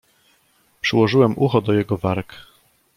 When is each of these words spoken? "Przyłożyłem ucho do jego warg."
"Przyłożyłem 0.81 1.37
ucho 1.39 1.61
do 1.61 1.73
jego 1.73 1.97
warg." 1.97 2.35